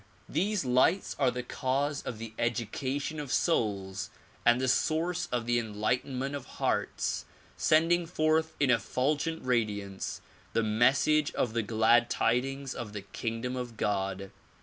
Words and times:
These 0.27 0.65
lights 0.65 1.15
are 1.19 1.29
the 1.29 1.43
cause 1.43 2.01
of 2.01 2.17
the 2.17 2.33
education 2.39 3.19
of 3.19 3.31
souls 3.31 4.09
and 4.43 4.59
the 4.59 4.67
source 4.67 5.27
of 5.27 5.45
the 5.45 5.59
enlightenment 5.59 6.33
of 6.33 6.45
hearts, 6.57 7.25
sending 7.55 8.07
forth 8.07 8.55
in 8.59 8.71
effulgent 8.71 9.45
radiance 9.45 10.19
the 10.53 10.63
message 10.63 11.31
of 11.35 11.53
the 11.53 11.61
glad 11.61 12.09
tidings 12.09 12.73
of 12.73 12.93
the 12.93 13.03
kingdom 13.03 13.55
of 13.55 13.77
God. 13.77 14.31